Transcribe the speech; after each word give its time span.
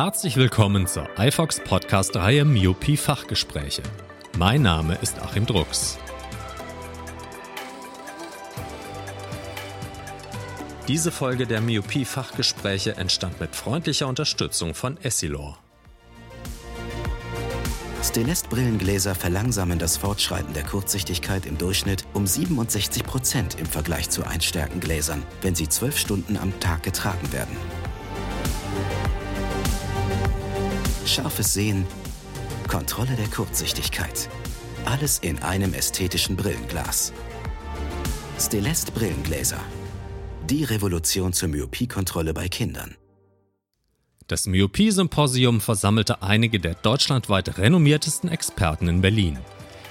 Herzlich 0.00 0.36
willkommen 0.36 0.86
zur 0.86 1.08
iFox 1.18 1.58
Podcast-Reihe 1.58 2.44
Myopie 2.44 2.96
Fachgespräche. 2.96 3.82
Mein 4.38 4.62
Name 4.62 4.96
ist 5.02 5.18
Achim 5.18 5.44
Drucks. 5.44 5.98
Diese 10.86 11.10
Folge 11.10 11.48
der 11.48 11.60
Myopie 11.60 12.04
Fachgespräche 12.04 12.96
entstand 12.96 13.40
mit 13.40 13.56
freundlicher 13.56 14.06
Unterstützung 14.06 14.72
von 14.72 14.98
Essilor. 14.98 15.58
Stelest 18.00 18.48
Brillengläser 18.50 19.16
verlangsamen 19.16 19.80
das 19.80 19.96
Fortschreiten 19.96 20.54
der 20.54 20.62
Kurzsichtigkeit 20.62 21.44
im 21.44 21.58
Durchschnitt 21.58 22.04
um 22.14 22.24
67 22.24 23.02
Prozent 23.02 23.58
im 23.58 23.66
Vergleich 23.66 24.08
zu 24.10 24.24
Einstärkengläsern, 24.24 25.24
wenn 25.42 25.56
sie 25.56 25.68
zwölf 25.68 25.98
Stunden 25.98 26.36
am 26.36 26.60
Tag 26.60 26.84
getragen 26.84 27.32
werden. 27.32 27.56
Scharfes 31.08 31.54
Sehen, 31.54 31.86
Kontrolle 32.68 33.16
der 33.16 33.28
Kurzsichtigkeit. 33.28 34.28
Alles 34.84 35.18
in 35.20 35.38
einem 35.38 35.72
ästhetischen 35.72 36.36
Brillenglas. 36.36 37.14
Stelest 38.38 38.94
Brillengläser. 38.94 39.58
Die 40.50 40.64
Revolution 40.64 41.32
zur 41.32 41.48
Myopiekontrolle 41.48 42.34
bei 42.34 42.48
Kindern. 42.48 42.94
Das 44.26 44.46
Myopie-Symposium 44.46 45.62
versammelte 45.62 46.22
einige 46.22 46.60
der 46.60 46.74
deutschlandweit 46.74 47.56
renommiertesten 47.56 48.30
Experten 48.30 48.86
in 48.86 49.00
Berlin. 49.00 49.38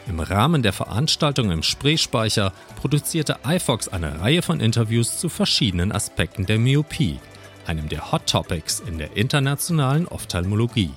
Im 0.07 0.19
Rahmen 0.19 0.61
der 0.61 0.71
Veranstaltung 0.71 1.49
im 1.49 1.63
Spreespeicher 1.63 2.53
produzierte 2.79 3.37
iFox 3.43 3.87
eine 3.87 4.21
Reihe 4.21 4.43
von 4.43 4.59
Interviews 4.59 5.17
zu 5.17 5.29
verschiedenen 5.29 5.91
Aspekten 5.91 6.45
der 6.45 6.59
Myopie, 6.59 7.19
einem 7.65 7.89
der 7.89 8.11
Hot 8.11 8.27
Topics 8.27 8.79
in 8.81 8.99
der 8.99 9.17
internationalen 9.17 10.07
Ophthalmologie. 10.07 10.91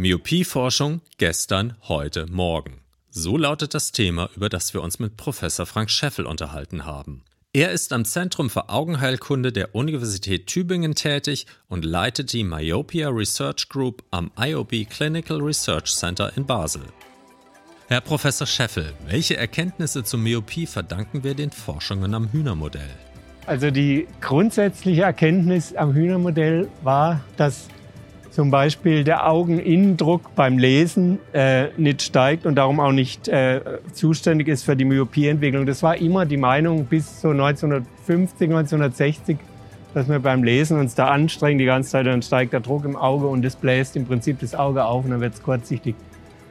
Myopieforschung 0.00 1.00
gestern, 1.16 1.74
heute, 1.88 2.26
morgen. 2.30 2.82
So 3.10 3.36
lautet 3.36 3.74
das 3.74 3.90
Thema, 3.90 4.30
über 4.36 4.48
das 4.48 4.72
wir 4.72 4.80
uns 4.80 5.00
mit 5.00 5.16
Professor 5.16 5.66
Frank 5.66 5.90
Scheffel 5.90 6.24
unterhalten 6.24 6.84
haben. 6.84 7.24
Er 7.52 7.72
ist 7.72 7.92
am 7.92 8.04
Zentrum 8.04 8.48
für 8.48 8.68
Augenheilkunde 8.68 9.50
der 9.50 9.74
Universität 9.74 10.46
Tübingen 10.46 10.94
tätig 10.94 11.46
und 11.66 11.84
leitet 11.84 12.32
die 12.32 12.44
Myopia 12.44 13.08
Research 13.08 13.68
Group 13.68 14.04
am 14.12 14.30
IOB 14.38 14.88
Clinical 14.88 15.42
Research 15.42 15.86
Center 15.86 16.30
in 16.36 16.46
Basel. 16.46 16.82
Herr 17.88 18.00
Professor 18.00 18.46
Scheffel, 18.46 18.92
welche 19.08 19.36
Erkenntnisse 19.36 20.04
zur 20.04 20.20
Myopie 20.20 20.66
verdanken 20.66 21.24
wir 21.24 21.34
den 21.34 21.50
Forschungen 21.50 22.14
am 22.14 22.30
Hühnermodell? 22.30 22.94
Also 23.46 23.72
die 23.72 24.06
grundsätzliche 24.20 25.02
Erkenntnis 25.02 25.74
am 25.74 25.92
Hühnermodell 25.92 26.68
war, 26.84 27.24
dass 27.36 27.66
zum 28.38 28.52
Beispiel 28.52 29.02
der 29.02 29.28
Augeninnendruck 29.28 30.36
beim 30.36 30.58
Lesen 30.58 31.18
äh, 31.32 31.70
nicht 31.76 32.02
steigt 32.02 32.46
und 32.46 32.54
darum 32.54 32.78
auch 32.78 32.92
nicht 32.92 33.26
äh, 33.26 33.60
zuständig 33.92 34.46
ist 34.46 34.62
für 34.62 34.76
die 34.76 34.84
Myopieentwicklung. 34.84 35.66
Das 35.66 35.82
war 35.82 35.96
immer 35.96 36.24
die 36.24 36.36
Meinung 36.36 36.84
bis 36.84 37.20
so 37.20 37.30
1950, 37.30 38.48
1960, 38.48 39.38
dass 39.92 40.08
wir 40.08 40.20
beim 40.20 40.44
Lesen 40.44 40.78
uns 40.78 40.94
da 40.94 41.08
anstrengen 41.08 41.58
die 41.58 41.64
ganze 41.64 41.90
Zeit, 41.90 42.06
dann 42.06 42.22
steigt 42.22 42.52
der 42.52 42.60
Druck 42.60 42.84
im 42.84 42.94
Auge 42.94 43.26
und 43.26 43.44
das 43.44 43.56
bläst 43.56 43.96
im 43.96 44.06
Prinzip 44.06 44.38
das 44.38 44.54
Auge 44.54 44.84
auf 44.84 45.04
und 45.04 45.10
dann 45.10 45.20
wird 45.20 45.34
es 45.34 45.42
kurzsichtig. 45.42 45.96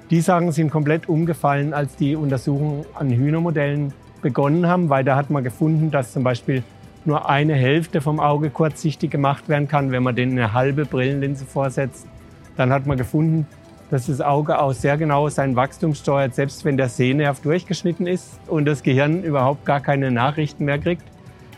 Die 0.09 0.19
Sachen 0.19 0.51
sind 0.51 0.69
komplett 0.69 1.07
umgefallen, 1.07 1.73
als 1.73 1.95
die 1.95 2.17
Untersuchungen 2.17 2.83
an 2.95 3.11
Hühnermodellen 3.11 3.93
begonnen 4.21 4.67
haben, 4.67 4.89
weil 4.89 5.05
da 5.05 5.15
hat 5.15 5.29
man 5.29 5.41
gefunden, 5.41 5.89
dass 5.89 6.11
zum 6.11 6.25
Beispiel 6.25 6.63
nur 7.05 7.29
eine 7.29 7.53
Hälfte 7.53 8.01
vom 8.01 8.19
Auge 8.19 8.49
kurzsichtig 8.49 9.11
gemacht 9.11 9.49
werden 9.49 9.67
kann, 9.67 9.91
wenn 9.91 10.03
man 10.03 10.15
den 10.15 10.31
eine 10.31 10.53
halbe 10.53 10.85
Brillenlinse 10.85 11.45
vorsetzt. 11.45 12.07
Dann 12.55 12.71
hat 12.71 12.85
man 12.85 12.97
gefunden, 12.97 13.47
dass 13.89 14.07
das 14.07 14.19
Auge 14.19 14.59
auch 14.59 14.73
sehr 14.73 14.97
genau 14.97 15.29
sein 15.29 15.55
Wachstum 15.55 15.95
steuert, 15.95 16.35
selbst 16.35 16.65
wenn 16.65 16.75
der 16.75 16.89
Sehnerv 16.89 17.39
durchgeschnitten 17.41 18.07
ist 18.07 18.39
und 18.47 18.65
das 18.65 18.83
Gehirn 18.83 19.23
überhaupt 19.23 19.65
gar 19.65 19.79
keine 19.79 20.11
Nachrichten 20.11 20.65
mehr 20.65 20.77
kriegt. 20.77 21.03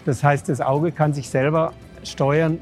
Das 0.06 0.24
heißt, 0.24 0.50
das 0.50 0.62
Auge 0.62 0.92
kann 0.92 1.14
sich 1.14 1.30
selber 1.30 1.74
steuern 2.04 2.60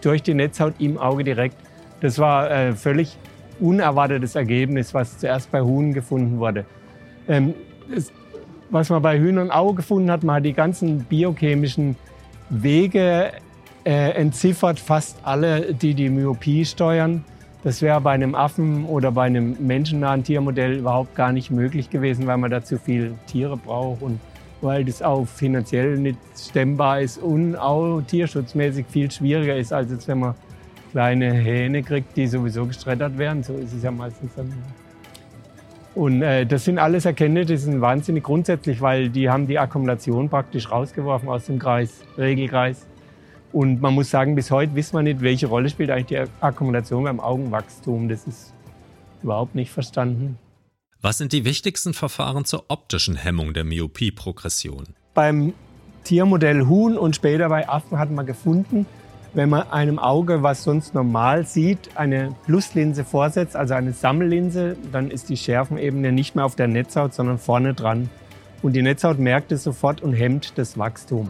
durch 0.00 0.22
die 0.22 0.34
Netzhaut 0.34 0.74
im 0.78 0.98
Auge 0.98 1.24
direkt. 1.24 1.56
Das 2.00 2.18
war 2.18 2.48
ein 2.48 2.72
äh, 2.72 2.76
völlig 2.76 3.16
unerwartetes 3.60 4.36
Ergebnis, 4.36 4.94
was 4.94 5.18
zuerst 5.18 5.50
bei 5.50 5.60
Huhn 5.60 5.92
gefunden 5.92 6.38
wurde. 6.38 6.64
Ähm, 7.26 7.54
das, 7.92 8.12
was 8.70 8.90
man 8.90 9.02
bei 9.02 9.18
Hühnern 9.18 9.50
auch 9.50 9.74
gefunden 9.74 10.10
hat, 10.10 10.22
man 10.22 10.36
hat 10.36 10.44
die 10.44 10.52
ganzen 10.52 11.00
biochemischen 11.04 11.96
Wege 12.50 13.32
äh, 13.84 14.10
entziffert, 14.10 14.80
fast 14.80 15.18
alle, 15.22 15.74
die 15.74 15.94
die 15.94 16.08
Myopie 16.08 16.64
steuern. 16.64 17.24
Das 17.64 17.82
wäre 17.82 18.00
bei 18.00 18.12
einem 18.12 18.34
Affen 18.34 18.84
oder 18.84 19.12
bei 19.12 19.24
einem 19.24 19.56
menschennahen 19.58 20.22
Tiermodell 20.22 20.78
überhaupt 20.78 21.14
gar 21.14 21.32
nicht 21.32 21.50
möglich 21.50 21.90
gewesen, 21.90 22.26
weil 22.26 22.38
man 22.38 22.50
da 22.50 22.62
zu 22.62 22.78
viel 22.78 23.14
Tiere 23.26 23.56
braucht 23.56 24.02
und 24.02 24.20
weil 24.60 24.84
das 24.84 25.02
auch 25.02 25.26
finanziell 25.26 25.98
nicht 25.98 26.18
stemmbar 26.36 27.00
ist 27.00 27.18
und 27.18 27.56
auch 27.56 28.00
tierschutzmäßig 28.02 28.86
viel 28.88 29.10
schwieriger 29.10 29.56
ist, 29.56 29.72
als 29.72 29.90
jetzt, 29.90 30.08
wenn 30.08 30.20
man 30.20 30.34
kleine 30.92 31.32
Hähne 31.32 31.82
kriegt, 31.82 32.16
die 32.16 32.26
sowieso 32.26 32.66
gestrettert 32.66 33.18
werden. 33.18 33.42
So 33.42 33.54
ist 33.54 33.72
es 33.72 33.82
ja 33.82 33.90
meistens 33.90 34.32
dann. 34.36 34.52
Und 35.94 36.22
äh, 36.22 36.46
das 36.46 36.64
sind 36.64 36.78
alles 36.78 37.04
Erkenntnisse, 37.04 37.46
die 37.46 37.56
sind 37.56 37.80
wahnsinnig 37.80 38.22
grundsätzlich, 38.22 38.80
weil 38.80 39.08
die 39.08 39.28
haben 39.28 39.46
die 39.46 39.58
Akkumulation 39.58 40.28
praktisch 40.28 40.70
rausgeworfen 40.70 41.28
aus 41.28 41.46
dem 41.46 41.58
Kreis, 41.58 42.02
Regelkreis. 42.16 42.86
Und 43.52 43.80
man 43.80 43.94
muss 43.94 44.10
sagen, 44.10 44.34
bis 44.34 44.50
heute 44.50 44.74
wissen 44.74 44.96
wir 44.96 45.02
nicht, 45.02 45.20
welche 45.20 45.46
Rolle 45.46 45.68
spielt 45.70 45.90
eigentlich 45.90 46.06
die 46.06 46.30
Akkumulation 46.40 47.04
beim 47.04 47.18
Augenwachstum. 47.18 48.08
Das 48.08 48.26
ist 48.26 48.52
überhaupt 49.22 49.54
nicht 49.54 49.70
verstanden. 49.70 50.38
Was 51.00 51.18
sind 51.18 51.32
die 51.32 51.44
wichtigsten 51.44 51.94
Verfahren 51.94 52.44
zur 52.44 52.64
optischen 52.68 53.16
Hemmung 53.16 53.54
der 53.54 53.64
Myopie-Progression? 53.64 54.84
Beim 55.14 55.54
Tiermodell 56.04 56.66
Huhn 56.66 56.98
und 56.98 57.16
später 57.16 57.48
bei 57.48 57.68
Affen 57.68 57.98
hat 57.98 58.10
man 58.10 58.26
gefunden, 58.26 58.86
wenn 59.34 59.48
man 59.48 59.70
einem 59.70 59.98
Auge, 59.98 60.42
was 60.42 60.64
sonst 60.64 60.94
normal 60.94 61.46
sieht, 61.46 61.90
eine 61.96 62.34
Pluslinse 62.46 63.04
vorsetzt, 63.04 63.56
also 63.56 63.74
eine 63.74 63.92
Sammellinse, 63.92 64.76
dann 64.92 65.10
ist 65.10 65.28
die 65.28 65.36
Schärfenebene 65.36 66.12
nicht 66.12 66.34
mehr 66.34 66.44
auf 66.44 66.56
der 66.56 66.68
Netzhaut, 66.68 67.14
sondern 67.14 67.38
vorne 67.38 67.74
dran. 67.74 68.08
Und 68.62 68.74
die 68.74 68.82
Netzhaut 68.82 69.18
merkt 69.18 69.52
es 69.52 69.64
sofort 69.64 70.00
und 70.00 70.14
hemmt 70.14 70.58
das 70.58 70.78
Wachstum. 70.78 71.28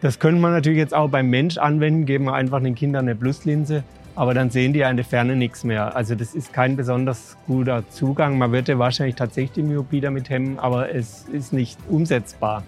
Das 0.00 0.18
können 0.18 0.40
wir 0.40 0.50
natürlich 0.50 0.78
jetzt 0.78 0.94
auch 0.94 1.10
beim 1.10 1.28
Mensch 1.28 1.58
anwenden, 1.58 2.06
geben 2.06 2.24
wir 2.24 2.34
einfach 2.34 2.62
den 2.62 2.74
Kindern 2.74 3.06
eine 3.06 3.14
Pluslinse, 3.14 3.82
aber 4.14 4.32
dann 4.32 4.50
sehen 4.50 4.72
die 4.72 4.80
ja 4.80 4.90
in 4.90 4.96
der 4.96 5.04
Ferne 5.04 5.36
nichts 5.36 5.64
mehr. 5.64 5.94
Also 5.96 6.14
das 6.14 6.34
ist 6.34 6.52
kein 6.52 6.76
besonders 6.76 7.36
guter 7.46 7.88
Zugang. 7.90 8.38
Man 8.38 8.52
würde 8.52 8.78
wahrscheinlich 8.78 9.16
tatsächlich 9.16 9.52
die 9.52 9.62
Myopie 9.62 10.00
damit 10.00 10.30
hemmen, 10.30 10.58
aber 10.58 10.94
es 10.94 11.26
ist 11.32 11.52
nicht 11.52 11.78
umsetzbar. 11.88 12.62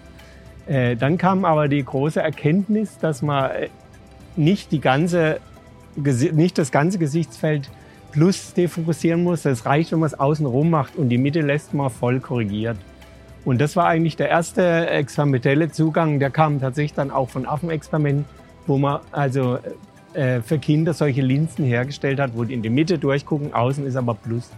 Äh, 0.67 0.95
dann 0.95 1.17
kam 1.17 1.43
aber 1.43 1.67
die 1.67 1.83
große 1.83 2.21
Erkenntnis, 2.21 2.97
dass 2.97 3.21
man 3.21 3.51
nicht, 4.37 4.71
die 4.71 4.79
ganze, 4.79 5.39
nicht 5.95 6.57
das 6.57 6.71
ganze 6.71 6.97
Gesichtsfeld 6.97 7.69
plus 8.11 8.53
defokussieren 8.53 9.23
muss. 9.23 9.45
Es 9.45 9.65
reicht, 9.65 9.91
wenn 9.91 9.99
man 9.99 10.07
es 10.07 10.19
außenrum 10.19 10.69
macht 10.69 10.95
und 10.95 11.09
die 11.09 11.17
Mitte 11.17 11.41
lässt 11.41 11.73
man 11.73 11.89
voll 11.89 12.19
korrigiert. 12.19 12.77
Und 13.45 13.59
das 13.59 13.75
war 13.75 13.87
eigentlich 13.87 14.15
der 14.15 14.29
erste 14.29 14.87
experimentelle 14.87 15.69
Zugang. 15.69 16.19
Der 16.19 16.29
kam 16.29 16.61
tatsächlich 16.61 16.93
dann 16.93 17.11
auch 17.11 17.29
von 17.29 17.45
Affenexperimenten, 17.45 18.25
wo 18.67 18.77
man 18.77 19.01
also 19.11 19.59
äh, 20.13 20.41
für 20.41 20.59
Kinder 20.59 20.93
solche 20.93 21.21
Linsen 21.21 21.65
hergestellt 21.65 22.19
hat, 22.19 22.31
wo 22.35 22.43
die 22.45 22.53
in 22.53 22.61
die 22.61 22.69
Mitte 22.69 22.97
durchgucken, 22.97 23.53
außen 23.53 23.85
ist 23.85 23.95
aber 23.95 24.13
Plus. 24.13 24.49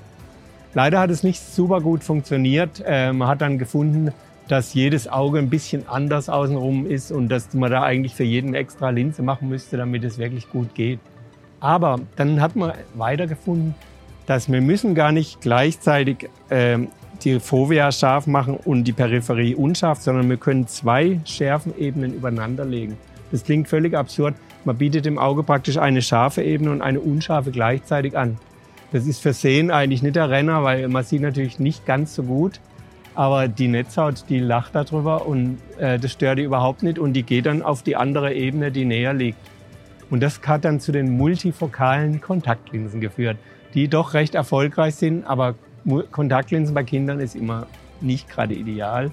Leider 0.74 1.00
hat 1.00 1.10
es 1.10 1.24
nicht 1.24 1.42
super 1.42 1.80
gut 1.80 2.04
funktioniert. 2.04 2.84
Äh, 2.86 3.14
man 3.14 3.30
hat 3.30 3.42
dann 3.42 3.58
gefunden, 3.58 4.12
dass 4.48 4.74
jedes 4.74 5.08
Auge 5.08 5.40
ein 5.40 5.50
bisschen 5.50 5.88
anders 5.88 6.30
außenrum 6.30 6.86
ist 6.86 7.12
und 7.12 7.30
dass 7.30 7.54
man 7.54 7.72
da 7.72 7.84
eigentlich 7.84 8.14
für 8.14 8.24
jeden 8.24 8.54
extra 8.54 8.90
Linse 8.90 9.24
machen 9.24 9.50
müsste, 9.50 9.78
damit 9.78 10.04
es 10.04 10.18
wirklich 10.18 10.50
gut 10.50 10.76
geht. 10.76 11.00
Aber 11.60 12.00
dann 12.16 12.42
hat 12.42 12.56
man 12.56 12.74
weitergefunden, 12.94 13.74
dass 14.26 14.52
wir 14.52 14.62
müssen 14.62 14.96
gar 14.96 15.12
nicht 15.12 15.42
gleichzeitig 15.42 16.30
äh, 16.50 16.80
die 17.24 17.40
Fovea 17.40 17.92
scharf 17.92 18.28
machen 18.28 18.58
und 18.58 18.84
die 18.84 18.94
Peripherie 18.94 19.56
unscharf, 19.56 20.02
sondern 20.02 20.30
wir 20.30 20.38
können 20.38 20.68
zwei 20.68 21.20
Schärfenebenen 21.26 22.14
übereinander 22.14 22.66
legen. 22.66 22.98
Das 23.32 23.44
klingt 23.44 23.68
völlig 23.68 23.96
absurd. 23.96 24.36
Man 24.64 24.78
bietet 24.78 25.06
dem 25.06 25.18
Auge 25.18 25.44
praktisch 25.44 25.78
eine 25.78 26.02
scharfe 26.02 26.44
Ebene 26.44 26.72
und 26.72 26.82
eine 26.82 27.00
unscharfe 27.00 27.52
gleichzeitig 27.52 28.18
an. 28.18 28.38
Das 28.92 29.08
ist 29.08 29.22
für 29.22 29.34
Sehen 29.34 29.72
eigentlich 29.72 30.04
nicht 30.04 30.16
der 30.16 30.30
Renner, 30.30 30.64
weil 30.64 30.88
man 30.88 31.04
sieht 31.04 31.22
natürlich 31.22 31.60
nicht 31.60 31.86
ganz 31.86 32.16
so 32.16 32.24
gut. 32.24 32.60
Aber 33.16 33.48
die 33.48 33.68
Netzhaut, 33.70 34.26
die 34.30 34.40
lacht 34.40 34.76
darüber 34.76 35.26
und 35.26 35.58
äh, 35.80 35.98
das 35.98 36.12
stört 36.12 36.38
die 36.38 36.44
überhaupt 36.44 36.84
nicht 36.84 37.00
und 37.00 37.14
die 37.14 37.24
geht 37.24 37.46
dann 37.46 37.62
auf 37.62 37.82
die 37.82 37.96
andere 37.96 38.34
Ebene, 38.34 38.72
die 38.72 38.86
näher 38.86 39.14
liegt. 39.14 39.40
Und 40.10 40.22
das 40.22 40.40
hat 40.46 40.66
dann 40.66 40.80
zu 40.80 40.92
den 40.92 41.18
multifokalen 41.18 42.22
Kontaktlinsen 42.22 43.02
geführt, 43.02 43.38
die 43.74 43.88
doch 43.88 44.14
recht 44.14 44.36
erfolgreich 44.36 44.96
sind, 44.96 45.26
aber 45.26 45.56
Kontaktlinsen 46.12 46.76
bei 46.76 46.84
Kindern 46.84 47.20
ist 47.20 47.36
immer 47.36 47.68
nicht 48.02 48.30
gerade 48.30 48.54
ideal. 48.54 49.12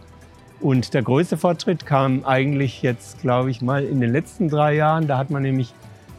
Und 0.61 0.95
der 0.95 1.03
größte 1.03 1.37
Fortschritt 1.37 1.87
kam 1.87 2.25
eigentlich 2.25 2.83
jetzt, 2.83 3.21
glaube 3.21 3.51
ich, 3.51 3.63
mal 3.63 3.85
in 3.85 4.01
den 4.01 4.13
letzten 4.13 4.49
drei 4.49 4.75
Jahren. 4.75 5.09
Da 5.09 5.19
hat 5.19 5.31
man 5.31 5.43
nämlich 5.43 5.75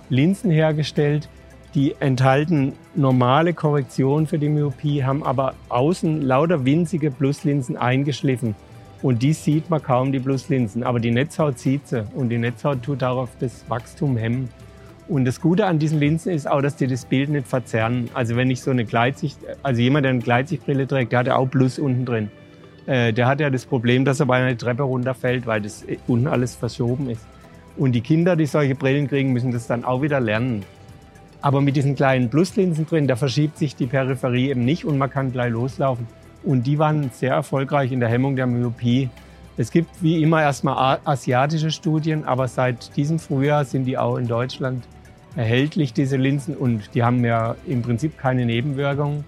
Linsen 0.09 0.51
hergestellt, 0.51 1.29
Die 1.75 1.95
enthalten 1.99 2.73
normale 2.93 3.53
Korrektion 3.53 4.27
für 4.27 4.37
die 4.37 4.49
Myopie, 4.49 5.03
haben 5.03 5.23
aber 5.23 5.55
außen 5.69 6.21
lauter 6.21 6.65
winzige 6.65 7.09
Pluslinsen 7.09 7.77
eingeschliffen. 7.77 8.53
Und 9.01 9.23
die 9.23 9.33
sieht 9.33 9.71
man 9.71 9.81
kaum, 9.81 10.11
die 10.11 10.19
Pluslinsen. 10.19 10.83
Aber 10.83 10.99
die 10.99 11.09
Netzhaut 11.09 11.57
sieht 11.57 11.87
sie. 11.87 12.05
Und 12.13 12.29
die 12.29 12.37
Netzhaut 12.37 12.83
tut 12.83 13.01
darauf 13.01 13.29
das 13.39 13.65
Wachstum 13.69 14.17
hemmen. 14.17 14.49
Und 15.07 15.25
das 15.25 15.41
Gute 15.41 15.65
an 15.65 15.79
diesen 15.79 15.99
Linsen 15.99 16.31
ist 16.31 16.47
auch, 16.47 16.61
dass 16.61 16.75
die 16.75 16.87
das 16.87 17.05
Bild 17.05 17.29
nicht 17.29 17.47
verzerren. 17.47 18.07
Also 18.13 18.35
wenn 18.35 18.51
ich 18.51 18.61
so 18.61 18.71
eine 18.71 18.85
Gleitsicht, 18.85 19.39
also 19.63 19.81
jemand, 19.81 20.05
der 20.05 20.11
eine 20.11 20.21
Gleitsichtbrille 20.21 20.87
trägt, 20.87 21.11
der 21.11 21.19
hat 21.19 21.27
ja 21.27 21.35
auch 21.35 21.47
Plus 21.47 21.79
unten 21.79 22.05
drin. 22.05 22.31
Äh, 22.85 23.11
der 23.13 23.27
hat 23.27 23.39
ja 23.39 23.49
das 23.49 23.65
Problem, 23.65 24.05
dass 24.05 24.19
er 24.19 24.27
bei 24.27 24.37
einer 24.37 24.57
Treppe 24.57 24.83
runterfällt, 24.83 25.47
weil 25.47 25.61
das 25.61 25.85
unten 26.07 26.27
alles 26.27 26.55
verschoben 26.55 27.09
ist. 27.09 27.25
Und 27.75 27.93
die 27.93 28.01
Kinder, 28.01 28.35
die 28.35 28.45
solche 28.45 28.75
Brillen 28.75 29.07
kriegen, 29.07 29.33
müssen 29.33 29.51
das 29.51 29.67
dann 29.67 29.83
auch 29.83 30.01
wieder 30.03 30.19
lernen. 30.19 30.63
Aber 31.43 31.59
mit 31.59 31.75
diesen 31.75 31.95
kleinen 31.95 32.29
Pluslinsen 32.29 32.85
drin, 32.85 33.05
da 33.05 33.17
verschiebt 33.17 33.57
sich 33.57 33.75
die 33.75 33.85
Peripherie 33.85 34.49
eben 34.49 34.63
nicht 34.63 34.85
und 34.85 34.97
man 34.97 35.09
kann 35.09 35.33
gleich 35.33 35.51
loslaufen. 35.51 36.07
Und 36.41 36.65
die 36.65 36.79
waren 36.79 37.11
sehr 37.11 37.33
erfolgreich 37.33 37.91
in 37.91 37.99
der 37.99 38.07
Hemmung 38.07 38.37
der 38.37 38.47
Myopie. 38.47 39.09
Es 39.57 39.69
gibt 39.69 40.01
wie 40.01 40.23
immer 40.23 40.41
erstmal 40.41 40.99
asiatische 41.03 41.69
Studien, 41.69 42.23
aber 42.23 42.47
seit 42.47 42.95
diesem 42.95 43.19
Frühjahr 43.19 43.65
sind 43.65 43.83
die 43.83 43.97
auch 43.97 44.15
in 44.15 44.25
Deutschland 44.25 44.85
erhältlich, 45.35 45.91
diese 45.91 46.15
Linsen. 46.15 46.55
Und 46.55 46.95
die 46.95 47.03
haben 47.03 47.25
ja 47.25 47.57
im 47.67 47.81
Prinzip 47.81 48.17
keine 48.17 48.45
Nebenwirkungen, 48.45 49.25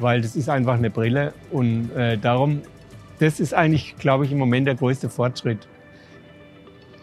weil 0.00 0.22
das 0.22 0.34
ist 0.34 0.48
einfach 0.48 0.74
eine 0.74 0.90
Brille. 0.90 1.34
Und 1.52 1.92
äh, 1.92 2.18
darum, 2.18 2.62
das 3.20 3.38
ist 3.38 3.54
eigentlich, 3.54 3.94
glaube 3.96 4.24
ich, 4.24 4.32
im 4.32 4.38
Moment 4.38 4.66
der 4.66 4.74
größte 4.74 5.08
Fortschritt, 5.08 5.68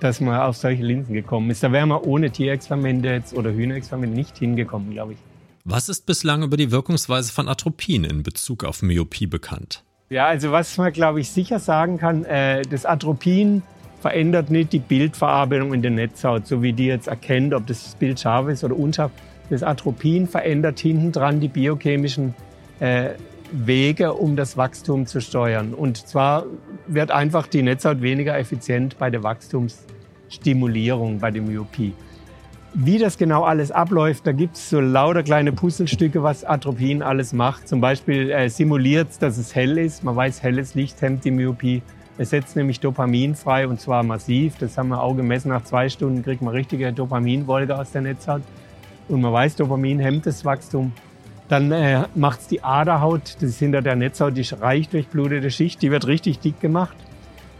dass 0.01 0.19
man 0.19 0.39
auf 0.41 0.57
solche 0.57 0.83
Linsen 0.83 1.13
gekommen 1.13 1.49
ist. 1.49 1.63
Da 1.63 1.71
wäre 1.71 1.85
man 1.85 1.99
ohne 1.99 2.31
Tierexperimente 2.31 3.23
oder 3.33 3.51
Hühnerexperimente 3.53 4.15
nicht 4.15 4.37
hingekommen, 4.37 4.91
glaube 4.91 5.13
ich. 5.13 5.19
Was 5.63 5.89
ist 5.89 6.05
bislang 6.05 6.41
über 6.41 6.57
die 6.57 6.71
Wirkungsweise 6.71 7.31
von 7.31 7.47
Atropin 7.47 8.03
in 8.03 8.23
Bezug 8.23 8.63
auf 8.63 8.81
Myopie 8.81 9.27
bekannt? 9.27 9.83
Ja, 10.09 10.25
also 10.25 10.51
was 10.51 10.75
man, 10.77 10.91
glaube 10.91 11.21
ich, 11.21 11.29
sicher 11.29 11.59
sagen 11.59 11.97
kann, 11.97 12.25
äh, 12.25 12.63
das 12.63 12.85
Atropin 12.85 13.61
verändert 14.01 14.49
nicht 14.49 14.73
die 14.73 14.79
Bildverarbeitung 14.79 15.73
in 15.73 15.83
der 15.83 15.91
Netzhaut, 15.91 16.47
so 16.47 16.63
wie 16.63 16.73
die 16.73 16.87
jetzt 16.87 17.07
erkennt, 17.07 17.53
ob 17.53 17.67
das 17.67 17.95
Bild 17.95 18.19
scharf 18.19 18.49
ist 18.49 18.63
oder 18.63 18.75
unscharf. 18.75 19.11
Das 19.51 19.61
Atropin 19.61 20.27
verändert 20.27 20.79
hinten 20.79 21.11
dran 21.11 21.39
die 21.39 21.47
biochemischen 21.47 22.33
äh, 22.79 23.11
Wege, 23.51 24.13
um 24.13 24.35
das 24.35 24.57
Wachstum 24.57 25.05
zu 25.05 25.21
steuern. 25.21 25.73
Und 25.73 25.97
zwar 26.07 26.45
wird 26.87 27.11
einfach 27.11 27.47
die 27.47 27.61
Netzhaut 27.61 28.01
weniger 28.01 28.37
effizient 28.37 28.97
bei 28.97 29.09
der 29.09 29.23
Wachstumsstimulierung, 29.23 31.19
bei 31.19 31.31
der 31.31 31.41
Myopie. 31.41 31.93
Wie 32.73 32.97
das 32.97 33.17
genau 33.17 33.43
alles 33.43 33.69
abläuft, 33.69 34.25
da 34.25 34.31
gibt 34.31 34.55
es 34.55 34.69
so 34.69 34.79
lauter 34.79 35.23
kleine 35.23 35.51
Puzzlestücke, 35.51 36.23
was 36.23 36.45
Atropin 36.45 37.01
alles 37.01 37.33
macht. 37.33 37.67
Zum 37.67 37.81
Beispiel 37.81 38.31
äh, 38.31 38.49
simuliert 38.49 39.11
es, 39.11 39.19
dass 39.19 39.37
es 39.37 39.53
hell 39.53 39.77
ist. 39.77 40.05
Man 40.05 40.15
weiß, 40.15 40.41
helles 40.41 40.73
Licht 40.73 41.01
hemmt 41.01 41.25
die 41.25 41.31
Myopie. 41.31 41.81
Es 42.17 42.29
setzt 42.29 42.55
nämlich 42.55 42.79
Dopamin 42.79 43.35
frei 43.35 43.67
und 43.67 43.81
zwar 43.81 44.03
massiv. 44.03 44.57
Das 44.57 44.77
haben 44.77 44.87
wir 44.89 45.01
auch 45.01 45.15
gemessen. 45.15 45.49
Nach 45.49 45.63
zwei 45.63 45.89
Stunden 45.89 46.23
kriegt 46.23 46.41
man 46.41 46.53
richtige 46.53 46.93
Dopaminwolke 46.93 47.77
aus 47.77 47.91
der 47.91 48.03
Netzhaut. 48.03 48.41
Und 49.09 49.19
man 49.19 49.33
weiß, 49.33 49.57
Dopamin 49.57 49.99
hemmt 49.99 50.25
das 50.25 50.45
Wachstum. 50.45 50.93
Dann 51.51 51.69
äh, 51.73 52.05
macht 52.15 52.39
es 52.39 52.47
die 52.47 52.63
Aderhaut, 52.63 53.35
das 53.41 53.49
ist 53.49 53.59
hinter 53.59 53.81
der 53.81 53.97
Netzhaut, 53.97 54.37
die 54.37 54.47
reich 54.61 54.87
durchblutete 54.87 55.51
Schicht, 55.51 55.81
die 55.81 55.91
wird 55.91 56.07
richtig 56.07 56.39
dick 56.39 56.61
gemacht. 56.61 56.95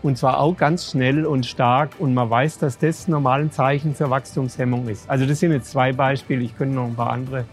Und 0.02 0.18
zwar 0.18 0.40
auch 0.40 0.56
ganz 0.56 0.90
schnell 0.90 1.26
und 1.26 1.46
stark. 1.46 1.90
Und 2.00 2.14
man 2.14 2.30
weiß, 2.30 2.58
dass 2.60 2.78
das 2.78 3.10
normal 3.10 3.42
ein 3.42 3.52
Zeichen 3.52 3.94
zur 3.94 4.10
Wachstumshemmung 4.10 4.88
ist. 4.88 5.10
Also 5.10 5.26
das 5.26 5.42
sind 5.42 5.52
jetzt 5.52 5.72
zwei 5.72 5.92
Beispiele. 5.92 6.42
Ich 6.42 6.58
könnte 6.58 6.74
noch 6.74 6.86
ein 6.86 6.96
paar 6.96 7.10
andere. 7.10 7.44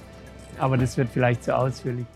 Aber 0.60 0.76
das 0.76 0.96
wird 0.96 1.08
vielleicht 1.12 1.42
zu 1.42 1.56
ausführlich. 1.56 2.06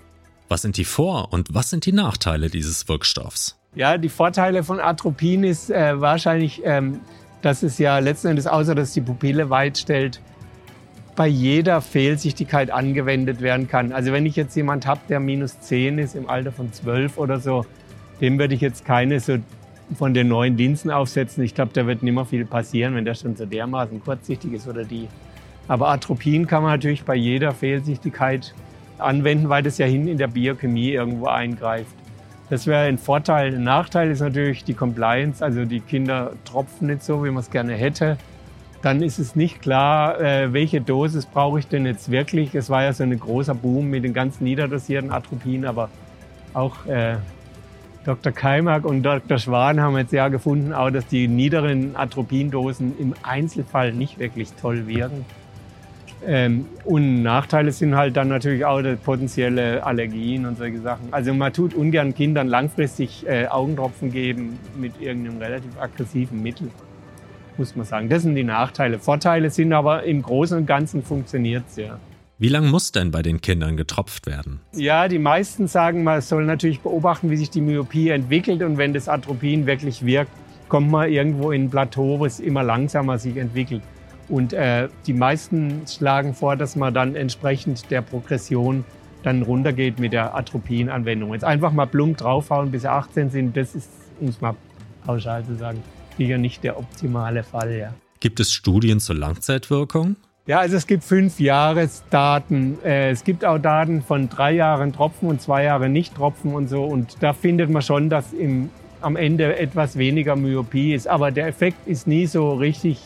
Was 0.46 0.62
sind 0.62 0.76
die 0.76 0.84
Vor- 0.84 1.32
und 1.32 1.52
was 1.52 1.70
sind 1.70 1.84
die 1.84 1.92
Nachteile 1.92 2.48
dieses 2.48 2.88
Wirkstoffs? 2.88 3.58
Ja, 3.74 3.98
die 3.98 4.08
Vorteile 4.08 4.62
von 4.62 4.78
Atropin 4.78 5.42
ist 5.42 5.68
äh, 5.68 6.00
wahrscheinlich, 6.00 6.62
ähm, 6.64 7.00
dass 7.42 7.64
es 7.64 7.76
ja 7.76 7.98
letzten 7.98 8.28
Endes, 8.28 8.46
außer 8.46 8.76
dass 8.76 8.92
die 8.92 9.00
Pupille 9.00 9.50
weit 9.50 9.78
stellt, 9.78 10.20
bei 11.14 11.26
jeder 11.26 11.80
Fehlsichtigkeit 11.80 12.70
angewendet 12.70 13.40
werden 13.40 13.68
kann. 13.68 13.92
Also 13.92 14.12
wenn 14.12 14.24
ich 14.24 14.36
jetzt 14.36 14.56
jemand 14.56 14.86
habe, 14.86 15.00
der 15.08 15.20
minus 15.20 15.60
10 15.60 15.98
ist 15.98 16.14
im 16.14 16.28
Alter 16.28 16.52
von 16.52 16.72
12 16.72 17.18
oder 17.18 17.38
so, 17.38 17.66
dem 18.20 18.38
würde 18.38 18.54
ich 18.54 18.60
jetzt 18.60 18.84
keine 18.84 19.20
so 19.20 19.36
von 19.98 20.14
den 20.14 20.28
neuen 20.28 20.56
Linsen 20.56 20.90
aufsetzen. 20.90 21.44
Ich 21.44 21.54
glaube, 21.54 21.72
da 21.74 21.86
wird 21.86 22.02
nicht 22.02 22.14
mehr 22.14 22.24
viel 22.24 22.46
passieren, 22.46 22.94
wenn 22.94 23.04
der 23.04 23.14
schon 23.14 23.36
so 23.36 23.44
dermaßen 23.44 24.02
kurzsichtig 24.02 24.54
ist 24.54 24.66
oder 24.66 24.84
die. 24.84 25.08
Aber 25.68 25.88
Atropin 25.88 26.46
kann 26.46 26.62
man 26.62 26.72
natürlich 26.72 27.04
bei 27.04 27.14
jeder 27.14 27.52
Fehlsichtigkeit 27.52 28.54
anwenden, 28.98 29.48
weil 29.48 29.62
das 29.62 29.78
ja 29.78 29.86
hin 29.86 30.08
in 30.08 30.16
der 30.16 30.28
Biochemie 30.28 30.90
irgendwo 30.90 31.26
eingreift. 31.26 31.94
Das 32.48 32.66
wäre 32.66 32.86
ein 32.86 32.98
Vorteil. 32.98 33.54
Ein 33.54 33.64
Nachteil 33.64 34.10
ist 34.10 34.20
natürlich 34.20 34.64
die 34.64 34.74
Compliance. 34.74 35.44
Also 35.44 35.64
die 35.64 35.80
Kinder 35.80 36.32
tropfen 36.44 36.88
nicht 36.88 37.02
so, 37.02 37.24
wie 37.24 37.30
man 37.30 37.40
es 37.40 37.50
gerne 37.50 37.74
hätte. 37.74 38.16
Dann 38.82 39.00
ist 39.00 39.20
es 39.20 39.36
nicht 39.36 39.62
klar, 39.62 40.20
äh, 40.20 40.52
welche 40.52 40.80
Dosis 40.80 41.26
brauche 41.26 41.60
ich 41.60 41.68
denn 41.68 41.86
jetzt 41.86 42.10
wirklich. 42.10 42.54
Es 42.54 42.68
war 42.68 42.82
ja 42.82 42.92
so 42.92 43.04
ein 43.04 43.18
großer 43.18 43.54
Boom 43.54 43.88
mit 43.88 44.02
den 44.04 44.12
ganz 44.12 44.40
niederdosierten 44.40 45.12
Atropin, 45.12 45.64
aber 45.64 45.88
auch 46.52 46.84
äh, 46.86 47.16
Dr. 48.04 48.32
Keimak 48.32 48.84
und 48.84 49.04
Dr. 49.04 49.38
Schwan 49.38 49.80
haben 49.80 49.96
jetzt 49.96 50.12
ja 50.12 50.26
gefunden, 50.26 50.72
auch, 50.72 50.90
dass 50.90 51.06
die 51.06 51.28
niederen 51.28 51.94
Atropindosen 51.94 52.98
im 52.98 53.14
Einzelfall 53.22 53.92
nicht 53.92 54.18
wirklich 54.18 54.52
toll 54.60 54.88
wirken. 54.88 55.24
Ähm, 56.26 56.66
und 56.84 57.22
Nachteile 57.22 57.72
sind 57.72 57.96
halt 57.96 58.16
dann 58.16 58.28
natürlich 58.28 58.64
auch 58.64 58.80
potenzielle 59.04 59.84
Allergien 59.84 60.46
und 60.46 60.58
solche 60.58 60.80
Sachen. 60.80 61.08
Also 61.12 61.34
man 61.34 61.52
tut 61.52 61.74
ungern 61.74 62.14
Kindern 62.14 62.48
langfristig 62.48 63.26
äh, 63.26 63.46
Augentropfen 63.46 64.12
geben 64.12 64.58
mit 64.76 65.00
irgendeinem 65.00 65.38
relativ 65.38 65.80
aggressiven 65.80 66.42
Mittel, 66.42 66.70
muss 67.58 67.76
man 67.76 67.86
sagen. 67.86 68.08
Das 68.08 68.22
sind 68.22 68.34
die 68.34 68.44
Nachteile. 68.44 68.98
Vorteile 68.98 69.50
sind 69.50 69.72
aber 69.72 70.04
im 70.04 70.22
Großen 70.22 70.58
und 70.58 70.66
Ganzen 70.66 71.02
funktioniert 71.02 71.64
es 71.68 71.76
ja. 71.76 71.98
Wie 72.38 72.48
lange 72.48 72.68
muss 72.68 72.90
denn 72.90 73.12
bei 73.12 73.22
den 73.22 73.40
Kindern 73.40 73.76
getropft 73.76 74.26
werden? 74.26 74.60
Ja, 74.74 75.06
die 75.06 75.20
meisten 75.20 75.68
sagen, 75.68 76.02
man 76.02 76.20
soll 76.20 76.44
natürlich 76.44 76.80
beobachten, 76.80 77.30
wie 77.30 77.36
sich 77.36 77.50
die 77.50 77.60
Myopie 77.60 78.08
entwickelt 78.08 78.62
und 78.62 78.78
wenn 78.78 78.92
das 78.92 79.08
Atropin 79.08 79.66
wirklich 79.66 80.04
wirkt, 80.04 80.32
kommt 80.68 80.90
man 80.90 81.08
irgendwo 81.08 81.52
in 81.52 81.64
ein 81.64 81.70
Plateau, 81.70 82.18
wo 82.18 82.26
es 82.26 82.40
immer 82.40 82.64
langsamer 82.64 83.18
sich 83.18 83.36
entwickelt. 83.36 83.82
Und 84.28 84.54
äh, 84.54 84.88
die 85.06 85.12
meisten 85.12 85.82
schlagen 85.86 86.34
vor, 86.34 86.56
dass 86.56 86.74
man 86.74 86.94
dann 86.94 87.14
entsprechend 87.14 87.90
der 87.90 88.02
Progression 88.02 88.84
dann 89.22 89.42
runtergeht 89.42 89.98
mit 89.98 90.12
der 90.12 90.34
Atropin-Anwendung. 90.34 91.32
Jetzt 91.34 91.44
einfach 91.44 91.72
mal 91.72 91.86
plump 91.86 92.16
draufhauen, 92.16 92.70
bis 92.70 92.82
sie 92.82 92.90
18 92.90 93.30
sind, 93.30 93.56
das 93.56 93.74
ist, 93.74 93.90
um 94.20 94.28
es 94.28 94.40
mal 94.40 94.56
pauschal 95.04 95.44
zu 95.44 95.54
sagen, 95.54 95.82
sicher 96.16 96.38
nicht 96.38 96.64
der 96.64 96.78
optimale 96.78 97.42
Fall. 97.42 97.76
Ja. 97.76 97.94
Gibt 98.20 98.40
es 98.40 98.52
Studien 98.52 99.00
zur 99.00 99.16
Langzeitwirkung? 99.16 100.16
Ja, 100.46 100.58
also 100.58 100.76
es 100.76 100.88
gibt 100.88 101.04
fünf 101.04 101.38
Jahresdaten. 101.38 102.78
Äh, 102.84 103.10
es 103.10 103.22
gibt 103.22 103.44
auch 103.44 103.58
Daten 103.58 104.02
von 104.02 104.28
drei 104.28 104.52
Jahren 104.52 104.92
Tropfen 104.92 105.28
und 105.28 105.40
zwei 105.40 105.64
Jahren 105.64 105.92
nicht 105.92 106.16
Tropfen 106.16 106.54
und 106.54 106.68
so. 106.68 106.84
Und 106.84 107.16
da 107.20 107.32
findet 107.32 107.70
man 107.70 107.82
schon, 107.82 108.10
dass 108.10 108.32
im, 108.32 108.70
am 109.00 109.14
Ende 109.14 109.56
etwas 109.56 109.96
weniger 109.96 110.34
Myopie 110.34 110.94
ist. 110.94 111.06
Aber 111.06 111.30
der 111.30 111.46
Effekt 111.46 111.86
ist 111.86 112.08
nie 112.08 112.26
so 112.26 112.54
richtig 112.54 113.00